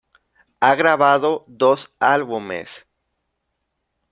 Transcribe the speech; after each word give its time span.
Ha 0.61 0.73
grabado 0.73 1.45
dos 1.47 1.93
álbumes. 1.99 2.87